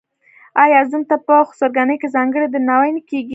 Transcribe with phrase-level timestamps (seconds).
[0.63, 3.29] آیا زوم ته په خسرګنۍ کې ځانګړی درناوی نه کیږي؟